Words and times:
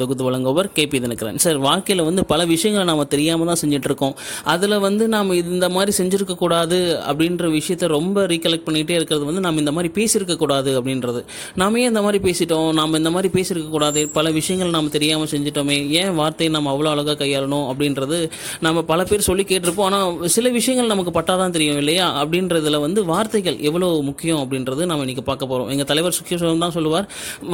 தொகுத்து 0.00 0.24
வழங்குவர் 0.28 0.68
KP 0.76 0.98
Dinakaran. 1.04 1.38
Sir 1.44 1.58
வாழ்க்கையில் 1.66 2.04
வந்து 2.08 2.22
பல 2.32 2.40
விஷயங்களை 2.52 2.84
நாம் 2.90 3.02
தெரியாமல் 3.14 3.48
தான் 3.50 3.60
செஞ்சுட்டு 3.62 3.88
இருக்கோம் 3.90 4.14
அதில் 4.52 4.76
வந்து 4.86 5.04
நாம் 5.14 5.32
இந்த 5.40 5.68
மாதிரி 5.76 5.92
செஞ்சுருக்கக்கூடாது 6.00 6.78
அப்படின்ற 7.10 7.50
விஷயத்த 7.56 7.90
ரொம்ப 7.96 8.26
ரீகலெக்ட் 8.32 8.66
பண்ணிகிட்டே 8.68 8.96
இருக்கிறது 8.98 9.24
வந்து 9.30 9.42
நம்ம 9.46 9.62
இந்த 9.64 9.72
மாதிரி 9.76 9.90
பேசியிருக்கக்கூடாது 9.98 10.72
அப்படின்றது. 10.80 11.22
நாம 11.62 11.80
ஏன் 11.82 11.90
இந்த 11.92 12.02
மாதிரி 12.06 12.20
பேசிட்டோம்? 12.28 12.70
நாம் 12.80 12.98
இந்த 13.00 13.10
மாதிரி 13.16 13.30
பேசியிருக்கக்கூடாது 13.36 14.02
பல 14.18 14.30
விஷயங்கள் 14.30 14.74
நாம் 14.76 14.92
தெரியாமல் 14.96 15.32
செஞ்சிட்டோமே. 15.34 15.78
ஏன் 16.00 16.14
வார்த்தையை 16.14 16.50
நம்ம 16.54 16.70
அவ்வளோ 16.74 16.90
அழகாக 16.94 17.16
கையாளணும் 17.24 17.66
அப்படின்றது 17.70 18.18
நம்ம 18.66 18.82
பல 18.92 19.00
பேர் 19.04 19.26
சொல்லி 19.30 19.46
கேட்டிருப்போம். 19.52 19.88
ஆனால் 19.90 20.28
சில 20.36 20.48
விஷயங்கள் 20.58 20.92
நமக்கு 20.94 21.14
பட்டாதான் 21.18 21.54
தெரியும் 21.56 21.80
இல்லையா? 21.84 22.08
அப்படின்றதுல 22.22 22.80
வந்து 22.80 23.00
வார்த்தைகள் 23.12 23.58
எவ்வளோ 23.70 23.88
முக்கியம் 24.10 24.42
அப்படின்றது 24.42 24.82
நம்ம 24.90 25.04
இன்னைக்கு 25.06 25.24
பார்க்க 25.30 25.50
போகிறோம் 25.50 25.70
எங்கள் 25.74 25.88
தலைவர் 25.90 26.16
சுக்கியசோகம் 26.18 26.64
தான் 26.64 26.74
சொல்லுவார் 26.76 27.06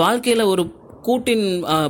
வாழ்க்கையில் 0.02 0.44
ஒரு 0.52 0.62
கூட்டின் 1.06 1.44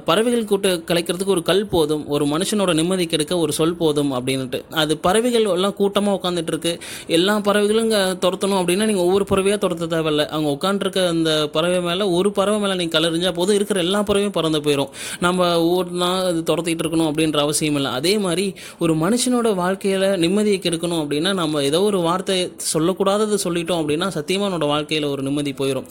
பறவைகள் 0.08 0.48
கூட்ட 0.50 0.68
கலைக்கிறதுக்கு 0.90 1.34
ஒரு 1.34 1.42
கல் 1.48 1.66
போதும் 1.66 2.04
ஒரு 2.14 2.24
மனுஷனோட 2.32 2.72
நிம்மதி 2.78 3.06
கெடுக்க 3.06 3.38
ஒரு 3.44 3.52
சொல் 3.58 3.76
போதும் 3.80 4.12
அப்படின்ட்டு 4.18 4.60
அது 4.82 4.92
பறவைகள் 5.06 5.46
எல்லாம் 5.56 5.76
கூட்டமாக 5.80 6.18
உட்காந்துட்டு 6.18 6.52
இருக்கு 6.54 6.72
எல்லா 7.16 7.34
பறவைகளும் 7.48 7.86
இங்கே 7.88 8.02
துரத்தணும் 8.24 8.60
அப்படின்னா 8.60 8.86
நீங்கள் 8.90 9.06
ஒவ்வொரு 9.08 9.24
பறவையாக 9.30 9.60
துரத்த 9.64 9.88
தேவையில்ல. 9.94 10.24
அவங்க 10.34 10.50
உட்காந்துருக்க 10.56 11.00
அந்த 11.14 11.30
பறவை 11.56 11.80
மேலே 11.88 12.06
ஒரு 12.18 12.32
பறவை 12.38 12.58
மேலே 12.64 12.76
நீங்கள் 12.80 12.96
கலரிஞ்சால் 12.96 13.36
போதும் 13.38 13.58
இருக்கிற 13.58 13.80
எல்லா 13.86 14.02
பறவையும் 14.10 14.36
பறந்து 14.38 14.60
போயிடும் 14.66 14.92
நம்ம 15.26 15.50
ஒவ்வொரு 15.66 15.88
அது 16.30 16.42
துரத்திட்டு 16.50 16.84
இருக்கணும் 16.84 17.08
அப்படின்ற 17.10 17.40
அவசியம் 17.46 17.78
இல்லை. 17.80 17.92
அதே 18.00 18.14
மாதிரி 18.26 18.46
ஒரு 18.78 18.94
மனுஷனோட 19.04 19.54
வாழ்க்கையில் 19.62 20.08
நிம்மதியை 20.24 20.58
கெடுக்கணும் 20.66 21.02
அப்படின்னா 21.02 21.32
நம்ம 21.42 21.62
ஏதோ 21.70 21.82
ஒரு 21.90 22.00
வார்த்தை 22.08 22.38
சொல்லக்கூடாதது 22.72 23.38
சொல்லிட்டோம் 23.46 23.82
அப்படின்னா 23.82 24.08
சத்தியமாக 24.18 24.70
வாழ்க்கையில் 24.72 25.08
ஒரு 25.12 25.22
நிம்மதி 25.22 25.54
போயிடும் 25.58 25.88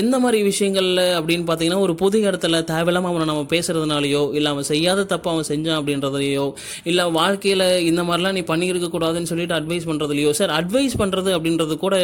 எந்த 0.00 0.18
மாதிரி 0.18 0.38
விஷயங்களில் 0.50 1.04
அப்படின்னு 1.18 1.46
பார்த்தீங்கன்னா 1.48 1.80
ஒரு 1.86 1.94
பொது 2.02 2.18
இடத்துல 2.26 2.62
தேவையில்லாமல் 2.70 3.12
அவனை 3.12 3.26
நம்ம 3.30 3.44
பேசுறதுனாலயோ 3.54 4.22
இல்லை 4.38 4.50
அவன் 4.54 4.68
செய்யாத 4.72 5.06
தப்பு 5.12 5.30
அவன் 5.32 5.48
செஞ்சான் 5.50 5.78
அப்படின்றதுலையோ 5.80 6.46
இல்லை 6.90 7.06
வாழ்க்கையில் 7.18 7.66
இந்த 7.90 8.04
மாதிரிலாம் 8.08 8.36
நீ 8.38 8.44
பண்ணியிருக்க 8.52 8.90
கூடாதுன்னு 8.94 9.30
சொல்லிட்டு 9.32 9.56
அட்வைஸ் 9.58 9.88
பண்ணுறதுலையோ 9.90 10.32
சார் 10.40 10.54
அட்வைஸ் 10.58 10.96
பண்ணுறது 11.02 11.32
அப்படின்றது 11.36 11.76
கூட 11.84 11.96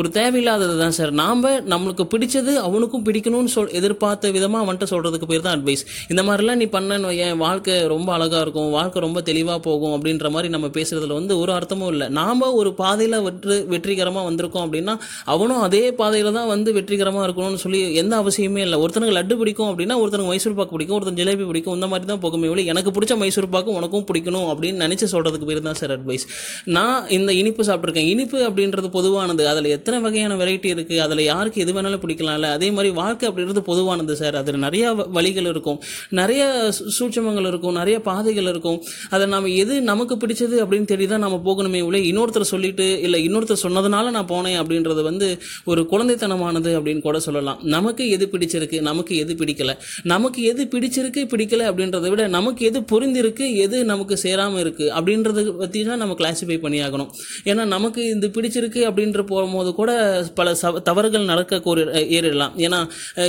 ஒரு 0.00 0.10
தேவையில்லாதது 0.18 0.76
தான் 0.82 0.96
சார் 0.98 1.14
நாம் 1.22 1.44
நம்மளுக்கு 1.74 2.06
பிடிச்சது 2.14 2.54
அவனுக்கும் 2.66 3.06
பிடிக்கணும்னு 3.08 3.54
சொல் 3.56 3.72
எதிர்பார்த்த 3.80 4.32
விதமாக 4.38 4.62
அவன்கிட்ட 4.64 4.88
சொல்கிறதுக்கு 4.94 5.30
பேர் 5.32 5.44
தான் 5.46 5.56
அட்வைஸ் 5.58 5.84
இந்த 6.12 6.22
மாதிரிலாம் 6.28 6.60
நீ 6.62 6.68
பண்ணன்னு 6.76 7.14
என் 7.26 7.40
வாழ்க்கை 7.44 7.74
ரொம்ப 7.94 8.08
அழகாக 8.16 8.42
இருக்கும் 8.44 8.70
வாழ்க்கை 8.78 8.98
ரொம்ப 9.06 9.20
தெளிவாக 9.28 9.58
போகும் 9.66 9.94
அப்படின்ற 9.96 10.26
மாதிரி 10.34 10.48
நம்ம 10.54 10.66
பேசுறதுல 10.76 11.16
வந்து 11.18 11.34
ஒரு 11.42 11.52
அர்த்தமும் 11.58 11.90
இல்லை. 11.94 12.06
நாம் 12.18 12.44
ஒரு 12.60 12.70
பாதையில் 12.80 13.16
வெற்றி 13.26 13.56
வெற்றிகரமாக 13.72 14.24
வந்திருக்கோம் 14.28 14.64
அப்படின்னா 14.66 14.94
அவனும் 15.34 15.62
அதே 15.66 15.82
பாதையில் 16.00 16.36
தான் 16.38 16.50
வந்து 16.52 16.72
வெற்றிகரமாக 16.78 17.26
இருக்கணும்னு 17.26 17.62
சொல்லி 17.64 17.80
எந்த 18.02 18.14
அவசியமே 18.22 18.62
இல்லை. 18.66 18.78
ஒருத்தனுக்கு 18.84 19.16
லட்டு 19.18 19.36
பிடிக்கும் 19.38 19.78
அப்படின்னா 19.78 19.96
ஒருத்தனுக்கு 19.96 20.26
மைசூர் 20.26 20.54
பாக்கு 20.54 20.72
பிடிக்கும் 20.72 21.00
ஒருத்தன் 21.00 21.26
ஜிலேபி 21.26 21.46
பிடிக்கும் 21.46 21.74
இந்த 21.74 21.86
மாதிரி 21.86 22.18
தான் 22.18 22.20
போகுமே 22.20 22.46
ஒழி 22.46 22.64
எனக்கு 22.64 22.90
பிடிச்ச 22.90 23.16
மைசூர் 23.16 23.48
பாக்கு 23.48 23.72
உனக்கும் 23.72 24.06
பிடிக்கணும் 24.12 24.52
அப்படின்னு 24.52 24.76
நினச்சி 24.84 25.06
சொல்கிறதுக்கு 25.12 25.44
பேர் 25.44 25.62
தான் 25.62 25.74
சார் 25.74 26.04
அட்வைஸ் 26.04 26.26
நான் 26.64 27.08
இந்த 27.08 27.32
இனிப்பு 27.32 27.62
சாப்பிட்ருக்கேன் 27.62 27.96
இனிப்பு 27.96 28.50
அப்படின்றது 28.50 28.88
பொதுவானது. 28.88 29.48
அதில் 29.48 29.64
எத்தனை 29.64 30.00
வகையான 30.00 30.36
வெரைட்டி 30.36 30.72
இருக்குது 30.72 30.98
அதில் 30.98 31.20
யாருக்கு 31.20 31.60
எது 31.60 31.72
வேணாலும் 31.72 32.00
பிடிக்கலாம்ல? 32.04 32.42
அதே 32.42 32.70
மாதிரி 32.70 32.94
வாழ்க்கை 32.94 33.28
அப்படின்றது 33.28 33.58
பொதுவானது 33.58 34.16
சார். 34.16 34.36
அதில் 34.36 34.58
நிறைய 34.58 34.92
வ- 34.92 35.10
வழிகள் 35.10 35.44
இருக்கும். 35.44 35.82
நிறைய 36.08 36.72
சூட்சமங்கள் 36.98 37.46
இருக்கும். 37.46 37.72
நிறைய 37.72 38.00
பாதைகள் 38.00 38.44
இருக்கும். 38.44 38.82
அதை 39.10 39.26
நம்ம 39.26 39.48
எது 39.48 39.80
நமக்கு 39.80 40.14
பிடிச்சது 40.14 40.56
அப்படின்னு 40.56 40.84
தேடி 40.84 41.06
தான் 41.06 41.18
நம்ம 41.18 41.40
போகணுமே 41.44 41.80
உள்ள 41.80 41.98
இன்னொருத்தர் 41.98 42.40
சொல்லிட்டு 42.40 43.00
இல்லை 43.00 43.28
இன்னொருத்தர் 43.28 43.56
சொன்னதுனால 43.62 44.10
நான் 44.10 44.26
போனேன் 44.26 44.60
அப்படின்றது 44.62 45.02
வந்து 45.02 45.38
ஒரு 45.64 45.86
குழந்தைத்தனமானது 45.90 46.70
அப்படின்னு 46.78 47.00
கூட 47.00 47.20
சொல்லலாம். 47.20 47.58
நமக்கு 47.62 48.08
எது 48.08 48.28
பிடிச்சிருக்கு? 48.32 48.80
நமக்கு 48.80 49.16
எது 49.16 49.27
பிடிக்கல? 49.34 49.72
நமக்கு 50.04 50.42
எது 50.44 50.64
பிடிச்சிருக்கு 50.64 51.22
பிடிக்கல 51.32 51.62
அப்படின்றத 51.70 52.08
விட 52.08 52.26
நமக்கு 52.28 52.66
எது 52.66 52.80
பொருந்திருக்கு 52.92 53.54
எது 53.56 53.84
நமக்கு 53.84 54.16
சேராமல் 54.16 54.62
இருக்குது 54.62 54.92
அப்படின்றத 54.98 55.26
பற்றி 55.56 55.84
தான் 55.84 55.96
நம்ம 55.96 56.14
கிளாஸிஃபை 56.14 56.58
பண்ணி 56.58 56.80
ஆகணும் 56.80 57.10
ஏன்னா 57.44 57.64
நமக்கு 57.68 58.02
இது 58.06 58.28
பிடிச்சிருக்கு 58.28 58.80
அப்படின்ற 58.88 59.22
போகும்போது 59.24 59.74
கூட 59.74 59.90
பல 60.34 60.54
சவ- 60.62 60.82
தவறுகள் 60.82 61.24
நடக்க 61.24 61.60
கோரி 61.60 61.82
ஏறிடலாம். 62.16 62.54
ஏன்னா 62.58 62.80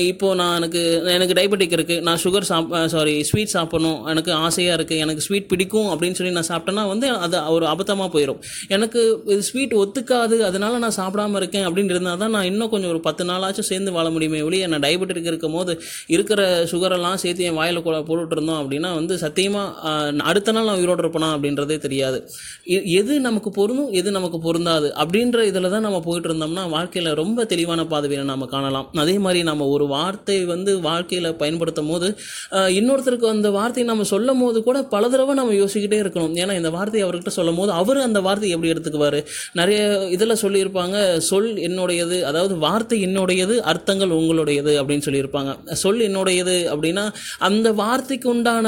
இப்போது 0.06 0.36
நான் 0.36 0.56
எனக்கு 0.56 0.82
எனக்கு 1.12 1.34
டயபெட்டிக் 1.34 1.76
இருக்குது 1.76 2.02
நான் 2.02 2.20
சுகர் 2.24 2.48
சாப் 2.48 2.66
சாரி 2.88 3.24
ஸ்வீட் 3.24 3.48
சாப்பிடணும். 3.48 3.78
எனக்கு 4.08 4.32
ஆசையாக 4.42 4.78
இருக்குது 4.78 4.98
எனக்கு 4.98 5.22
ஸ்வீட் 5.22 5.48
பிடிக்கும் 5.48 5.90
அப்படின்னு 5.90 6.12
சொல்லி 6.12 6.34
நான் 6.34 6.50
சாப்பிட்டேன்னா 6.50 6.88
வந்து 6.88 7.08
அது 7.20 7.52
ஒரு 7.52 7.66
அபத்தமாக 7.66 8.10
போயிடும் 8.10 8.40
எனக்கு 8.68 9.00
இது 9.26 9.42
ஸ்வீட் 9.44 9.74
ஒத்துக்காது 9.76 10.08
அதனால 10.44 10.78
நான் 10.78 10.98
சாப்பிடாம 10.98 11.36
இருக்கேன் 11.36 11.68
அப்படின்னு 11.68 11.90
இருந்தால் 11.90 12.18
தான் 12.18 12.30
நான் 12.30 12.46
இன்னும் 12.46 12.70
கொஞ்சம் 12.70 12.90
ஒரு 12.90 13.00
பத்து 13.00 13.24
நாளாச்சும் 13.26 13.70
சேர்ந்து 13.70 13.92
வாழ 13.92 14.10
முடியுமே 14.10 14.42
ஒழிய 14.42 14.68
நான் 14.68 14.80
டயபெட்டிக் 14.80 15.30
இருக்கும் 15.30 15.52
போது 15.52 15.74
இருக்கிற 16.08 16.64
சுகரெல்லாம் 16.64 17.16
சேர்த்து 17.16 17.44
என் 17.44 17.54
வாயில் 17.54 17.82
கூட 17.82 17.98
போட்டுட்டு 18.00 18.32
இருந்தோம் 18.32 18.62
அப்படின்னா 18.62 18.94
வந்து 18.94 19.18
சத்தியமாக 19.18 19.88
அடுத்த 20.24 20.52
நாள் 20.52 20.66
நான் 20.66 20.78
உயிரோடு 20.78 21.08
இருப்பேனா 21.08 21.30
அப்படின்றதே 21.36 21.78
தெரியாது. 21.78 22.18
எ- 22.66 22.82
எது 22.82 23.20
நமக்கு 23.20 23.50
பொருந்தும் 23.50 23.92
எது 23.92 24.12
நமக்கு 24.12 24.40
பொருந்தாது 24.40 24.94
அப்படின்ற 24.98 25.44
இதில் 25.44 25.70
தான் 25.70 25.82
நம்ம 25.82 26.00
போயிட்டு 26.00 26.34
இருந்தோம்னா 26.34 26.70
வாழ்க்கையில் 26.70 27.14
ரொம்ப 27.14 27.46
தெளிவான 27.46 27.84
பாதவியை 27.84 28.24
நம்ம 28.24 28.46
காணலாம். 28.46 28.90
அதே 28.94 29.18
மாதிரி 29.18 29.44
நம்ம 29.44 29.66
ஒரு 29.66 29.88
வார்த்தை 29.88 30.46
வந்து 30.46 30.80
வாழ்க்கையில் 30.82 31.36
பயன்படுத்தும் 31.36 31.90
போது 31.90 32.08
இன்னொருத்தருக்கு 32.52 33.28
அந்த 33.30 33.50
வார்த்தையை 33.50 33.84
நம்ம 33.84 34.04
சொல்லும் 34.04 34.40
போது 34.40 34.64
கூட 34.64 34.78
பல 34.84 35.10
தடவை 35.10 35.36
நம்ம 35.36 35.54
யோசிக்கிட்டே 35.54 35.98
இருக்கணும். 36.04 36.36
ஏன்னா 36.42 36.54
இந்த 36.54 36.70
வார்த்தையை 36.70 37.10
அவர்கிட்ட 37.10 37.28
சொல்லும் 37.28 37.56
போது 37.56 37.72
அவர் 37.72 37.98
அந்த 37.98 38.22
வார்த்தையை 38.22 38.58
எப்படி 38.58 38.72
எடுத்துக்குவார்? 38.74 39.26
நிறைய 39.54 40.08
இதில் 40.10 40.42
சொல்லியிருப்பாங்க 40.42 41.18
சொல் 41.18 41.54
என்னுடையது 41.54 42.22
அதாவது 42.22 42.58
வார்த்தை 42.58 43.06
என்னுடையது 43.06 43.56
அர்த்தங்கள் 43.72 44.10
உங்களுடையது 44.10 44.74
அப்படின்னு 44.82 45.06
சொல்லியிருப்பாங்க. 45.08 45.52
சொல் 45.84 46.02
என்னுடையது 46.08 46.56
அப்படின்னா 46.74 47.06
அந்த 47.48 47.68
வார்த்தைக்கு 47.82 48.28
உண்டான 48.36 48.68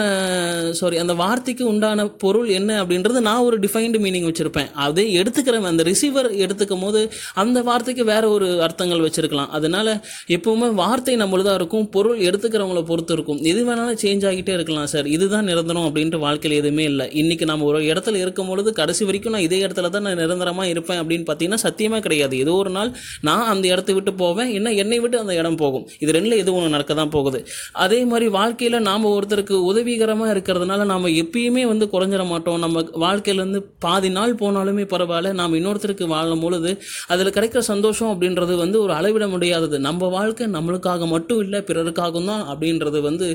சாரி 0.80 0.98
அந்த 1.04 1.14
வார்த்தைக்கு 1.22 1.64
உண்டான 1.72 2.08
பொருள் 2.24 2.50
என்ன 2.60 2.72
அப்படின்றது 2.84 3.20
நான் 3.28 3.46
ஒரு 3.48 3.58
டிஃபைன்டு 3.60 4.00
மீனிங் 4.06 4.28
வச்சுருப்பேன். 4.30 4.70
அதே 4.88 5.06
எடுத்துக்கிறவன் 5.22 5.70
அந்த 5.72 5.84
ரிசீவர் 5.90 6.30
எடுத்துக்கும் 6.46 6.84
போது 6.86 7.02
அந்த 7.44 7.58
வார்த்தைக்கு 7.70 8.04
வேற 8.12 8.24
ஒரு 8.36 8.48
அர்த்தங்கள் 8.66 9.04
வச்சுருக்கலாம். 9.06 9.52
அதனால 9.58 9.88
எப்போவுமே 10.36 10.68
வார்த்தை 10.82 11.16
நம்மளுதான் 11.22 11.58
இருக்கும் 11.60 11.88
பொருள் 11.96 12.20
எடுத்துக்கிறவங்கள 12.30 12.84
பொறுத்து 12.90 13.14
இருக்கும். 13.18 13.40
எது 13.52 13.62
வேணாலும் 13.68 14.00
சேஞ்ச் 14.04 14.26
ஆகிட்டே 14.32 14.54
இருக்கலாம் 14.58 14.90
சார் 14.94 15.08
இதுதான் 15.16 15.48
நிரந்தரம் 15.52 15.88
அப்படின்ட்டு 15.88 16.20
வாழ்க்கையில் 16.26 16.60
எதுவுமே 16.62 16.86
இல்லை. 16.92 17.08
இன்னைக்கு 17.22 17.46
நம்ம 17.52 17.66
ஒரு 17.72 17.80
இடத்துல 17.92 18.16
இருக்கும் 18.24 18.50
பொழுது 18.52 18.72
கடைசி 18.80 19.04
வரைக்கும் 19.10 19.36
நான் 19.36 19.46
இதே 19.48 19.60
இடத்துல 19.66 19.90
தான் 19.96 20.06
நான் 20.08 20.20
நிரந்தரமாக 20.24 20.70
இருப்பேன் 20.74 21.02
அப்படின்னு 21.02 21.26
பார்த்தீங்கன்னா 21.30 21.62
சத்தியமாக 21.66 22.02
கிடையாது. 22.08 22.36
ஏதோ 22.44 22.54
ஒரு 22.62 22.74
நாள் 22.78 22.92
நான் 23.22 23.46
அந்த 23.54 23.66
இடத்த 23.74 23.92
விட்டு 23.98 24.14
போவேன் 24.24 24.52
என்ன 24.58 24.74
என்னை 24.84 25.00
விட்டு 25.06 25.18
அந்த 25.24 25.36
இடம் 25.42 25.60
போகும். 25.64 25.86
இது 26.04 26.12
ரெண்டில் 26.18 26.42
எது 26.44 26.56
ஒன்று 26.58 26.76
நடக்க 26.76 26.94
தான் 27.02 27.14
போகுது. 27.16 27.42
அதே 27.86 28.00
மாதிரி 28.12 28.30
வாழ்க்கையில் 28.38 28.80
நாம் 28.90 29.12
ஒருத்தருக்கு 29.14 29.56
உதவிகரமாக 29.72 30.34
இருக்கிறதுனால 30.36 30.86
நாம் 30.94 31.08
எப்பயுமே 31.24 31.66
வந்து 31.72 31.88
குறைஞ்சிட 31.94 32.26
மாட்டோம். 32.32 32.60
நம்ம 32.66 32.86
வாழ்க்கையிலேருந்து 33.06 33.62
பாதி 33.86 34.10
நாள் 34.18 34.40
போனாலுமே 34.42 34.86
பரவாயில்ல 34.94 35.34
நாம் 35.42 35.58
இன்னொருத்தருக்கு 35.60 36.08
வாழும் 36.14 36.44
பொழுது 36.46 36.72
அதில் 37.14 37.36
கிடைக்கிற 37.38 37.64
சந்தோஷம் 37.72 38.12
அப்படின்றது 38.14 38.56
வந்து 38.64 38.78
ஒரு 38.86 38.94
அளவிட 39.00 39.28
முடியாதது. 39.36 39.80
நம்ம 39.88 40.10
வாழ்க்கை 40.18 40.48
நம்மளுக்காக 40.58 41.08
மட்டும் 41.16 41.42
இல்லை 41.46 41.62
பிறருக்காகவும் 41.70 42.30
தான் 42.32 42.46
அப்படின்றது 42.54 43.02
வந்து 43.10 43.28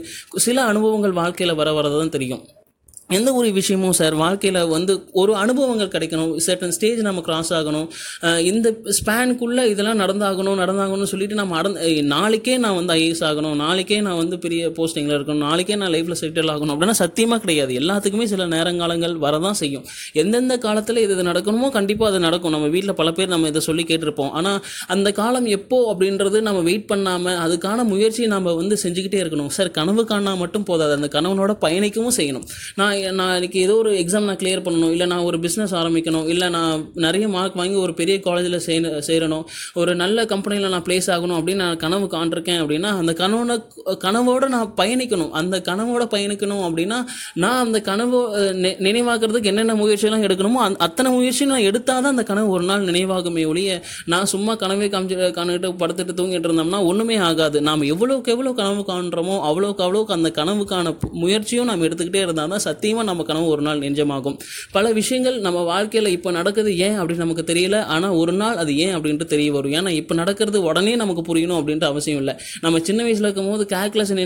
சில 0.46 0.64
அனுபவங்கள் 0.72 1.18
வாழ்க்கையில் 1.22 1.58
வர 1.62 1.70
வரதான் 1.78 2.14
தெரியும். 2.16 2.44
எந்த 3.14 3.30
ஒரு 3.38 3.48
விஷயமும் 3.56 3.96
சார் 3.98 4.14
வாழ்க்கையில் 4.20 4.58
வந்து 4.72 4.92
ஒரு 5.20 5.32
அனுபவங்கள் 5.42 5.90
கிடைக்கணும். 5.92 6.30
சர்டன் 6.46 6.72
ஸ்டேஜ் 6.76 7.00
நம்ம 7.06 7.20
கிராஸ் 7.26 7.50
ஆகணும். 7.58 7.86
இந்த 8.50 8.68
ஸ்பேனுக்குள்ளே 8.98 9.64
இதெல்லாம் 9.72 10.00
நடந்தாகணும் 10.02 10.58
நடந்தாகணும்னு 10.62 11.10
சொல்லிட்டு 11.12 11.36
நம்ம 11.40 11.56
அடந்து 11.60 11.90
நாளைக்கே 12.14 12.54
நான் 12.64 12.76
வந்து 12.78 12.92
ஐஏஎஸ் 12.96 13.22
ஆகணும். 13.28 13.54
நாளைக்கே 13.64 13.98
நான் 14.06 14.18
வந்து 14.22 14.38
பெரிய 14.44 14.70
போஸ்டிங்கில் 14.78 15.16
இருக்கணும். 15.18 15.44
நாளைக்கே 15.48 15.76
நான் 15.82 15.92
லைஃப்பில் 15.96 16.20
செட்டில் 16.22 16.52
ஆகணும். 16.54 16.74
அப்படின்னா 16.74 16.96
சத்தியமாக 17.02 17.40
கிடையாது. 17.44 17.74
எல்லாத்துக்குமே 17.82 18.26
சில 18.32 18.46
நேரங்காலங்கள் 18.54 19.14
வரதான் 19.26 19.58
செய்யும். 19.62 19.84
எந்தெந்த 20.22 20.56
காலத்தில் 20.66 21.02
இது 21.04 21.28
நடக்கணுமோ 21.30 21.70
கண்டிப்பாக 21.78 22.10
அது 22.12 22.20
நடக்கும். 22.26 22.54
நம்ம 22.56 22.72
வீட்டில் 22.74 22.96
பல 23.02 23.12
பேர் 23.20 23.32
நம்ம 23.34 23.52
இதை 23.52 23.62
சொல்லி 23.68 23.86
கேட்டிருப்போம். 23.92 24.32
ஆனால் 24.40 24.58
அந்த 24.96 25.08
காலம் 25.20 25.48
எப்போ 25.58 25.80
அப்படின்றது 25.92 26.40
நம்ம 26.48 26.60
வெயிட் 26.70 26.90
பண்ணாமல் 26.92 27.38
அதுக்கான 27.46 27.86
முயற்சியை 27.92 28.30
நம்ம 28.34 28.56
வந்து 28.60 28.76
செஞ்சுக்கிட்டே 28.84 29.22
இருக்கணும். 29.22 29.50
சார் 29.58 29.72
கனவு 29.78 30.04
காணா 30.12 30.34
மட்டும் 30.44 30.68
போதாது. 30.72 30.92
அந்த 30.98 31.10
கனவனோட 31.16 31.54
பயணிக்கவும் 31.66 32.18
செய்யணும். 32.20 32.46
நான் 32.80 32.94
நான் 33.12 33.42
இன்றைக்கி 33.42 33.56
ஏதோ 33.56 33.74
ஒரு 33.76 33.90
எக்ஸாம் 33.92 34.24
நான் 34.24 34.36
கிளியர் 34.36 34.62
பண்ணணும் 34.62 34.90
இல்லை 34.90 35.06
நான் 35.06 35.18
ஒரு 35.18 35.38
பிஸ்னஸ் 35.38 35.72
ஆரம்பிக்கணும் 35.72 36.28
இல்லை 36.28 36.48
நான் 36.48 36.92
நிறைய 36.94 37.28
மார்க் 37.28 37.54
வாங்கி 37.54 37.74
ஒரு 37.74 37.94
பெரிய 37.94 38.20
காலேஜில் 38.20 38.58
சேர 38.58 39.00
சேரணும் 39.06 39.44
ஒரு 39.74 39.94
நல்ல 39.94 40.26
கம்பெனியில் 40.26 40.68
நான் 40.68 40.82
ப்ளேஸ் 40.82 41.08
ஆகணும் 41.10 41.38
அப்படின்னு 41.38 41.54
நான் 41.54 41.76
கனவு 41.76 42.06
காண்டிருக்கேன் 42.06 42.60
அப்படின்னா 42.62 42.98
அந்த 42.98 43.12
கனவோட 43.12 43.56
கனவோடு 44.04 44.48
நான் 44.48 44.74
பயணிக்கணும். 44.76 45.30
அந்த 45.30 45.62
கனவோட 45.68 46.04
பயணிக்கணும் 46.14 46.62
அப்படின்னா 46.66 46.98
நான் 47.34 47.58
அந்த 47.58 47.80
கனவு 47.80 48.18
நினைவாக்குறதுக்கு 48.80 49.44
என்னென்ன 49.44 49.74
முயற்சியெல்லாம் 49.74 50.22
எடுக்கணுமோ 50.22 50.60
அந் 50.66 50.74
அத்தனை 50.78 51.12
முயற்சியும் 51.12 51.52
நான் 51.52 51.60
எடுத்தால் 51.60 52.02
தான் 52.02 52.10
அந்த 52.10 52.22
கனவு 52.22 52.48
ஒரு 52.48 52.64
நாள் 52.64 52.84
நினைவாகுமே 52.84 53.46
ஒழிய 53.46 53.70
நான் 54.04 54.26
சும்மா 54.26 54.56
கனவே 54.56 54.88
காமிச்சு 54.88 55.30
காணிட்டு 55.38 55.72
படுத்துட்டு 55.78 56.16
தூங்கிட்டு 56.16 56.48
இருந்தோம்னா 56.48 56.84
ஒன்றுமே 56.84 57.16
ஆகாது. 57.16 57.62
நாம் 57.62 57.82
எவ்வளோக்கு 57.82 58.26
எவ்வளோ 58.26 58.52
கனவு 58.52 58.84
காண்றோமோ 58.88 59.36
அவ்வளோக்கு 59.48 59.84
அவ்வளோக்கு 59.86 60.06
அந்த 60.08 60.30
கனவுக்கான 60.38 60.92
முயற்சியும் 61.12 61.64
நாம் 61.64 61.82
எடுத்துக்கிட்டே 61.82 62.22
இருந்தால் 62.22 62.48
தான் 62.48 62.58
சத்தியம் 62.58 62.85
சத்தியமாக 62.86 63.08
நம்ம 63.08 63.22
கனவு 63.28 63.46
ஒரு 63.52 63.62
நாள் 63.66 63.80
நெஞ்சமாகும். 63.84 64.34
பல 64.74 64.90
விஷயங்கள் 64.98 65.36
நம்ம 65.46 65.58
வாழ்க்கையில் 65.70 66.08
இப்போ 66.16 66.30
நடக்குது 66.36 66.70
ஏன் 66.86 66.96
அப்படின்னு 67.00 67.24
நமக்கு 67.24 67.44
தெரியல. 67.48 67.76
ஆனால் 67.94 68.14
ஒரு 68.22 68.32
நாள் 68.40 68.58
அது 68.62 68.72
ஏன் 68.84 68.92
அப்படின்ட்டு 68.96 69.26
தெரிய 69.32 69.48
வரும். 69.56 69.72
ஏன்னா 69.78 69.90
இப்போ 70.00 70.14
நடக்கிறது 70.20 70.58
உடனே 70.68 70.92
நமக்கு 71.02 71.22
புரியணும் 71.28 71.58
அப்படின்ட்டு 71.60 71.88
அவசியம் 71.92 72.20
இல்லை. 72.22 72.34
நம்ம 72.64 72.80
சின்ன 72.88 73.00
வயசில் 73.06 73.26
இருக்கும்போது 73.28 73.64
calculus 73.72 74.12
and 74.14 74.22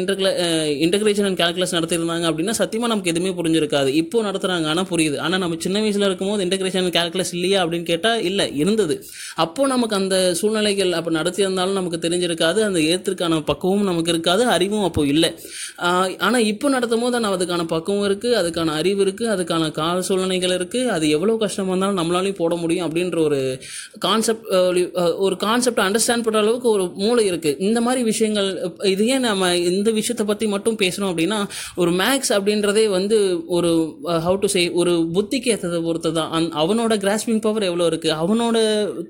integration 0.86 1.28
and 1.28 1.38
calculation 1.42 1.78
நடத்திருந்தாங்க 1.78 2.26
அப்படின்னா 2.30 2.54
சத்தியமாக 2.60 2.90
நமக்கு 2.92 3.12
எதுவுமே 3.14 3.32
புரிஞ்சிருக்காது. 3.38 3.92
இப்போ 4.02 4.24
நடத்துகிறாங்க 4.28 4.68
ஆனால் 4.72 4.88
புரியுது. 4.92 5.16
ஆனால் 5.26 5.42
நம்ம 5.44 5.58
சின்ன 5.66 5.82
வயசில் 5.84 6.06
இருக்கும்போது 6.08 6.44
இன்டகிரேஷன் 6.46 6.82
அண்ட் 6.82 6.94
கேல்குலஸ் 6.98 7.32
இல்லையா 7.38 7.60
அப்படின்னு 7.64 7.88
கேட்டால் 7.92 8.20
இல்லை 8.30 8.46
இருந்தது. 8.62 8.96
அப்போ 9.46 9.68
நமக்கு 9.74 9.98
அந்த 10.00 10.18
சூழ்நிலைகள் 10.42 10.94
அப்போ 11.00 11.12
நடத்தியிருந்தாலும் 11.20 11.80
நமக்கு 11.80 12.00
தெரிஞ்சிருக்காது. 12.06 12.60
அந்த 12.68 12.82
ஏற்றுக்கான 12.92 13.40
பக்குவமும் 13.52 13.90
நமக்கு 13.92 14.14
இருக்காது. 14.16 14.44
அறிவும் 14.56 14.86
அப்போ 14.90 15.04
இல்லை. 15.14 15.32
ஆனால் 16.28 16.46
இப்போ 16.52 16.68
நடத்தும் 16.76 17.04
போது 17.06 17.24
நான் 17.24 17.34
அதுக்கான 17.38 17.68
பக்குவம் 17.74 18.06
இருக்குது 18.06 18.36
அதுக்கான 18.50 18.74
அறிவு 18.76 19.00
இருக்குது 19.04 19.30
அதுக்கான 19.30 19.64
கால 19.72 19.96
சூழ்நிலைகள் 20.02 20.54
இருக்குது 20.56 20.90
அது 20.90 21.04
எவ்வளோ 21.10 21.34
கஷ்டமாக 21.40 21.72
இருந்தாலும் 21.72 21.98
நம்மளாலையும் 22.00 22.38
போட 22.40 22.54
முடியும் 22.56 22.86
அப்படின்ற 22.86 23.18
ஒரு 23.22 23.38
கான்செப்ட் 24.04 24.46
ஒரு 25.20 25.34
கான்செப்டை 25.42 25.82
அண்டர்ஸ்டாண்ட் 25.86 26.24
பண்ணுற 26.26 26.40
அளவுக்கு 26.40 26.68
ஒரு 26.70 26.84
மூளை 27.00 27.24
இருக்குது 27.26 27.58
இந்த 27.60 27.78
மாதிரி 27.80 28.00
விஷயங்கள் 28.04 28.48
இதையே 28.90 29.16
நம்ம 29.24 29.50
இந்த 29.70 29.90
விஷயத்தை 29.92 30.24
பற்றி 30.24 30.48
மட்டும் 30.50 30.78
பேசணும் 30.82 31.10
அப்படின்னா 31.10 31.38
ஒரு 31.76 31.92
மேக்ஸ் 31.94 32.32
அப்படின்றதே 32.36 32.84
வந்து 32.90 33.18
ஒரு 33.50 33.70
ஹவு 34.20 34.36
டு 34.38 34.50
சே 34.50 34.62
ஒரு 34.80 34.94
புத்திக்கு 35.14 35.52
ஏற்றதை 35.54 35.80
பொறுத்து 35.82 36.12
தான் 36.12 36.32
அந் 36.32 36.48
அவனோட 36.60 36.96
கிராஸ்பிங் 37.02 37.40
பவர் 37.40 37.68
எவ்வளோ 37.70 37.86
இருக்குது 37.90 38.16
அவனோட 38.20 38.58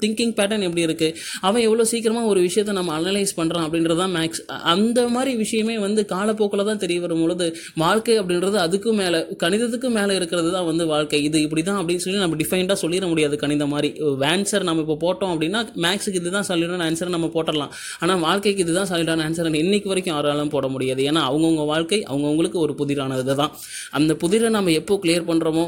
திங்கிங் 0.01 0.35
பேட்டர்ன் 0.39 0.67
எப்படி 0.69 0.87
இருக்குது 0.87 1.17
அவன் 1.43 1.63
எவ்வளோ 1.63 1.87
சீக்கிரமாக 1.91 2.33
ஒரு 2.33 2.43
விஷயத்தை 2.43 2.75
நம்ம 2.75 2.95
அனலைஸ் 2.99 3.35
பண்ணுறான் 3.37 3.67
அப்படின்றது 3.67 4.01
தான் 4.01 4.15
மேக்ஸ் 4.17 4.43
அந்த 4.71 5.01
மாதிரி 5.09 5.33
விஷயமே 5.37 5.79
வந்து 5.81 6.05
காலப்போக்கில் 6.11 6.69
தான் 6.71 6.83
தெரிய 6.85 7.01
வரும் 7.01 7.23
பொழுது 7.23 7.49
வாழ்க்கை 7.77 8.17
அப்படின்றது 8.21 8.59
அதுக்கும் 8.61 9.01
மேலே 9.01 9.19
கணிதத்துக்கு 9.43 9.89
மேலே 9.97 10.13
இருக்கிறது 10.19 10.51
தான் 10.57 10.67
வந்து 10.69 10.85
வாழ்க்கை. 10.93 11.19
இது 11.29 11.39
இப்படி 11.47 11.63
தான் 11.69 11.79
அப்படின்னு 11.81 12.03
சொல்லி 12.05 12.21
நம்ம 12.25 12.37
டிஃபைன்டாக 12.43 12.79
சொல்லிட 12.83 13.07
முடியாது 13.13 13.37
கணிதம் 13.43 13.73
மாதிரி. 13.75 13.91
ஆன்சர் 14.31 14.67
நம்ம 14.69 14.85
இப்போ 14.85 14.97
போட்டோம் 15.05 15.33
அப்படின்னா 15.35 15.61
மேக்ஸுக்கு 15.85 16.21
இதுதான் 16.23 16.47
சாலிடான 16.49 16.85
ஆன்சர் 16.89 17.13
நம்ம 17.17 17.31
போட்டுடலாம் 17.37 17.73
ஆனால் 18.03 18.21
வாழ்க்கைக்கு 18.27 18.65
இதுதான் 18.67 18.91
சாலிடான 18.93 19.25
ஆன்சர் 19.29 19.49
இன்னைக்கு 19.63 19.91
வரைக்கும் 19.93 20.15
யாராலும் 20.15 20.53
போட 20.55 20.69
முடியாது. 20.75 21.03
ஏன்னா 21.11 21.23
அவங்கவுங்க 21.31 21.67
வாழ்க்கை 21.73 22.01
அவங்கவுங்களுக்கு 22.11 22.61
ஒரு 22.65 22.75
புதிரானது 22.81 23.37
தான். 23.43 23.53
அந்த 24.01 24.15
புதிரை 24.25 24.51
நம்ம 24.59 24.75
எப்போ 24.81 25.01
கிளியர் 25.05 25.29
பண்ணுறோமோ 25.31 25.67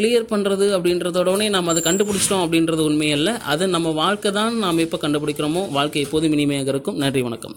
கிளியர் 0.00 0.30
பண்ணுறது 0.34 0.68
அப்படின்றதோடனே 0.78 1.48
நம்ம 1.56 1.74
அதை 1.74 1.82
கண்டுபிடிச்சிட்டோம் 1.90 2.44
அப்படின்றது 2.46 2.84
உண்மையல்ல. 2.90 3.32
அது 3.54 3.72
நம்ம 3.76 3.94
வாழ்க்கை 4.02 4.32
தான் 4.40 4.56
நாம் 4.64 4.84
எப்போ 4.86 5.00
கண்டுபிடிக்கிறோமோ 5.06 5.64
வாழ்க்கை 5.78 6.02
எப்போதும் 6.08 6.36
இனிமையாக 6.38 6.74
இருக்கும். 6.74 7.00
நன்றி 7.04 7.22
வணக்கம். 7.28 7.56